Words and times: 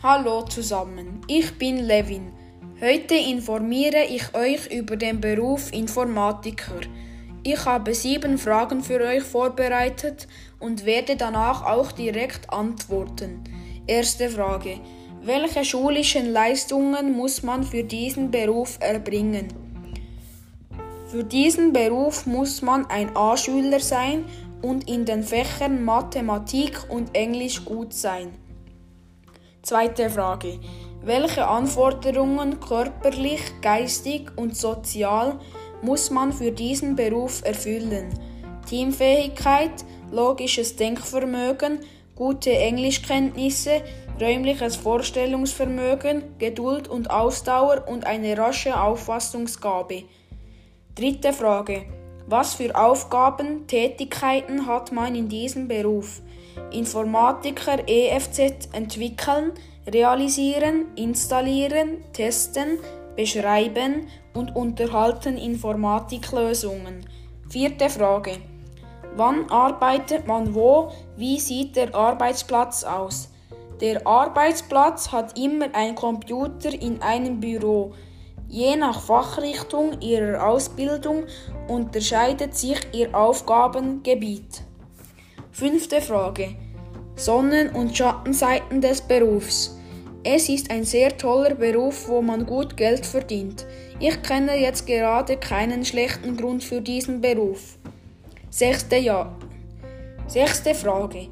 Hallo 0.00 0.42
zusammen, 0.42 1.22
ich 1.26 1.58
bin 1.58 1.78
Levin. 1.78 2.30
Heute 2.80 3.16
informiere 3.16 4.04
ich 4.04 4.32
euch 4.32 4.70
über 4.70 4.94
den 4.94 5.20
Beruf 5.20 5.72
Informatiker. 5.72 6.82
Ich 7.42 7.64
habe 7.64 7.92
sieben 7.92 8.38
Fragen 8.38 8.84
für 8.84 9.00
euch 9.00 9.24
vorbereitet 9.24 10.28
und 10.60 10.86
werde 10.86 11.16
danach 11.16 11.64
auch 11.64 11.90
direkt 11.90 12.48
antworten. 12.48 13.42
Erste 13.88 14.28
Frage. 14.30 14.78
Welche 15.24 15.64
schulischen 15.64 16.32
Leistungen 16.32 17.16
muss 17.16 17.42
man 17.42 17.64
für 17.64 17.82
diesen 17.82 18.30
Beruf 18.30 18.78
erbringen? 18.78 19.48
Für 21.08 21.24
diesen 21.24 21.72
Beruf 21.72 22.24
muss 22.24 22.62
man 22.62 22.86
ein 22.86 23.16
A-Schüler 23.16 23.80
sein 23.80 24.26
und 24.62 24.88
in 24.88 25.04
den 25.04 25.24
Fächern 25.24 25.84
Mathematik 25.84 26.88
und 26.88 27.16
Englisch 27.16 27.64
gut 27.64 27.92
sein. 27.92 28.28
Zweite 29.68 30.08
Frage. 30.08 30.58
Welche 31.02 31.46
Anforderungen 31.46 32.58
körperlich, 32.58 33.42
geistig 33.60 34.30
und 34.34 34.56
sozial 34.56 35.38
muss 35.82 36.08
man 36.10 36.32
für 36.32 36.52
diesen 36.52 36.96
Beruf 36.96 37.42
erfüllen? 37.44 38.08
Teamfähigkeit, 38.66 39.84
logisches 40.10 40.74
Denkvermögen, 40.76 41.80
gute 42.14 42.50
Englischkenntnisse, 42.50 43.82
räumliches 44.18 44.76
Vorstellungsvermögen, 44.76 46.38
Geduld 46.38 46.88
und 46.88 47.10
Ausdauer 47.10 47.86
und 47.88 48.06
eine 48.06 48.38
rasche 48.38 48.80
Auffassungsgabe. 48.80 50.04
Dritte 50.94 51.34
Frage. 51.34 51.97
Was 52.30 52.56
für 52.56 52.76
Aufgaben, 52.76 53.66
Tätigkeiten 53.66 54.66
hat 54.66 54.92
man 54.92 55.14
in 55.14 55.30
diesem 55.30 55.66
Beruf? 55.66 56.20
Informatiker 56.72 57.78
EFZ 57.88 58.68
entwickeln, 58.74 59.52
realisieren, 59.90 60.88
installieren, 60.94 62.04
testen, 62.12 62.80
beschreiben 63.16 64.08
und 64.34 64.54
unterhalten 64.54 65.38
Informatiklösungen. 65.38 67.06
Vierte 67.48 67.88
Frage. 67.88 68.32
Wann 69.16 69.48
arbeitet 69.50 70.26
man 70.26 70.54
wo? 70.54 70.92
Wie 71.16 71.40
sieht 71.40 71.76
der 71.76 71.94
Arbeitsplatz 71.94 72.84
aus? 72.84 73.30
Der 73.80 74.06
Arbeitsplatz 74.06 75.10
hat 75.12 75.38
immer 75.38 75.68
ein 75.72 75.94
Computer 75.94 76.74
in 76.74 77.00
einem 77.00 77.40
Büro. 77.40 77.94
Je 78.48 78.76
nach 78.76 79.00
Fachrichtung 79.02 80.00
ihrer 80.00 80.46
Ausbildung 80.46 81.24
unterscheidet 81.68 82.56
sich 82.56 82.78
ihr 82.92 83.14
Aufgabengebiet. 83.14 84.62
Fünfte 85.52 86.00
Frage. 86.00 86.56
Sonnen- 87.14 87.70
und 87.70 87.96
Schattenseiten 87.96 88.80
des 88.80 89.02
Berufs. 89.02 89.76
Es 90.24 90.48
ist 90.48 90.70
ein 90.70 90.84
sehr 90.84 91.16
toller 91.16 91.54
Beruf, 91.54 92.08
wo 92.08 92.22
man 92.22 92.46
gut 92.46 92.76
Geld 92.76 93.04
verdient. 93.04 93.66
Ich 94.00 94.22
kenne 94.22 94.56
jetzt 94.58 94.86
gerade 94.86 95.36
keinen 95.36 95.84
schlechten 95.84 96.36
Grund 96.36 96.64
für 96.64 96.80
diesen 96.80 97.20
Beruf. 97.20 97.76
Sechste, 98.50 98.96
ja 98.96 99.36
Sechste 100.28 100.74
Frage. 100.74 101.28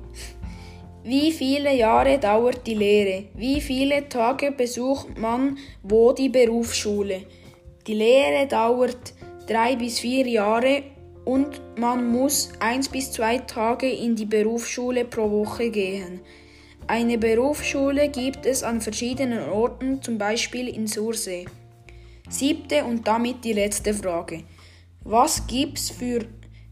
Wie 1.08 1.30
viele 1.30 1.72
Jahre 1.72 2.18
dauert 2.18 2.66
die 2.66 2.74
Lehre? 2.74 3.26
Wie 3.34 3.60
viele 3.60 4.08
Tage 4.08 4.50
besucht 4.50 5.16
man 5.16 5.56
wo 5.84 6.12
die 6.12 6.28
Berufsschule? 6.28 7.20
Die 7.86 7.94
Lehre 7.94 8.48
dauert 8.48 9.14
drei 9.46 9.76
bis 9.76 10.00
vier 10.00 10.26
Jahre 10.26 10.82
und 11.24 11.60
man 11.78 12.10
muss 12.10 12.50
eins 12.58 12.88
bis 12.88 13.12
zwei 13.12 13.38
Tage 13.38 13.88
in 13.88 14.16
die 14.16 14.24
Berufsschule 14.24 15.04
pro 15.04 15.30
Woche 15.30 15.70
gehen. 15.70 16.22
Eine 16.88 17.18
Berufsschule 17.18 18.08
gibt 18.08 18.44
es 18.44 18.64
an 18.64 18.80
verschiedenen 18.80 19.48
Orten, 19.48 20.02
zum 20.02 20.18
Beispiel 20.18 20.66
in 20.66 20.88
Sursee. 20.88 21.44
Siebte 22.28 22.82
und 22.82 23.06
damit 23.06 23.44
die 23.44 23.52
letzte 23.52 23.94
Frage. 23.94 24.42
Was 25.04 25.46
gibt's 25.46 25.88
für 25.88 26.26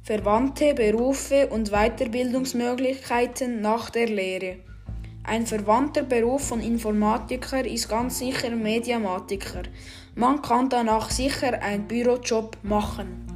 verwandte 0.05 0.75
Berufe 0.75 1.47
und 1.47 1.71
Weiterbildungsmöglichkeiten 1.71 3.63
nach 3.63 3.89
der 3.89 4.07
Lehre? 4.07 4.57
Ein 5.23 5.47
verwandter 5.47 6.03
Beruf 6.03 6.49
von 6.49 6.61
Informatiker 6.61 7.65
ist 7.65 7.89
ganz 7.89 8.19
sicher 8.19 8.51
Mediamatiker. 8.51 9.63
Man 10.15 10.43
kann 10.43 10.69
danach 10.69 11.11
sicher 11.11 11.55
einen 11.63 11.89
Bürojob 11.89 12.59
machen. 12.63 13.34